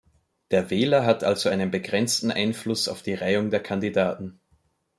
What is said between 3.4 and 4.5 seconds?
der Kandidaten.